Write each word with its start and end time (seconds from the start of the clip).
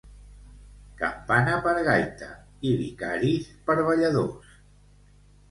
Campana 1.01 1.57
per 1.67 1.73
gaita 1.89 2.31
i 2.71 2.73
vicaris 2.81 3.53
per 3.69 3.79
balladors. 3.91 4.59